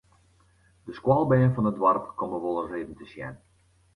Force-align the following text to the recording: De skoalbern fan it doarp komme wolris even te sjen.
De 0.85 0.93
skoalbern 0.99 1.53
fan 1.55 1.69
it 1.71 1.77
doarp 1.81 2.05
komme 2.19 2.37
wolris 2.43 2.77
even 2.79 2.95
te 2.99 3.05
sjen. 3.11 3.35